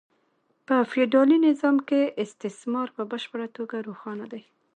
په 0.67 0.75
فیوډالي 0.91 1.37
نظام 1.47 1.77
کې 1.87 2.01
استثمار 2.23 2.87
په 2.95 3.01
بشپړه 3.11 3.47
توګه 3.57 3.75
روښانه 3.87 4.25
دی 4.33 4.43